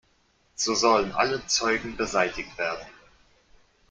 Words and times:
So 0.55 0.73
sollen 0.73 1.11
alle 1.11 1.45
Zeugen 1.45 1.95
beseitigt 1.95 2.57
werden. 2.57 2.87